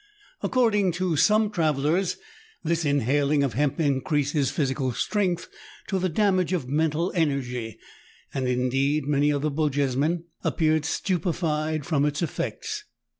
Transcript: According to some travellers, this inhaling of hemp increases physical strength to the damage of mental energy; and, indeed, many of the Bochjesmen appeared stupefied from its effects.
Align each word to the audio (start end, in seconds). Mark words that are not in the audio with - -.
According 0.41 0.93
to 0.93 1.15
some 1.15 1.51
travellers, 1.51 2.17
this 2.63 2.85
inhaling 2.85 3.43
of 3.43 3.53
hemp 3.53 3.79
increases 3.79 4.49
physical 4.49 4.93
strength 4.93 5.47
to 5.89 5.99
the 5.99 6.09
damage 6.09 6.53
of 6.53 6.67
mental 6.67 7.11
energy; 7.13 7.77
and, 8.33 8.47
indeed, 8.47 9.05
many 9.05 9.29
of 9.29 9.43
the 9.43 9.51
Bochjesmen 9.51 10.23
appeared 10.43 10.85
stupefied 10.85 11.85
from 11.85 12.03
its 12.05 12.23
effects. 12.23 12.85